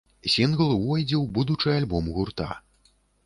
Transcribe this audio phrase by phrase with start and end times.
[0.35, 2.49] Сінгл увойдзе ў будучы альбом гурта.